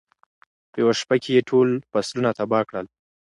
[0.71, 2.85] په یوه شپه کې یې ټول فصلونه تباه کړل.